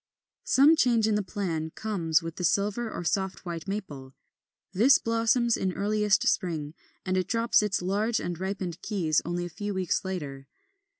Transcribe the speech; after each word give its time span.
22. 0.45 0.49
Some 0.49 0.75
change 0.75 1.05
in 1.07 1.13
the 1.13 1.21
plan 1.21 1.69
comes 1.75 2.23
with 2.23 2.37
the 2.37 2.43
Silver 2.43 2.89
or 2.89 3.03
Soft 3.03 3.45
White 3.45 3.67
Maple. 3.67 4.15
(Fig. 4.73 4.73
21 4.73 4.73
25). 4.73 4.79
This 4.85 4.97
blossoms 4.97 5.57
in 5.57 5.73
earliest 5.73 6.27
spring, 6.27 6.73
and 7.05 7.17
it 7.17 7.27
drops 7.27 7.61
its 7.61 7.83
large 7.83 8.19
and 8.19 8.39
ripened 8.39 8.81
keys 8.81 9.21
only 9.23 9.45
a 9.45 9.49
few 9.49 9.75
weeks 9.75 10.03
later. 10.03 10.47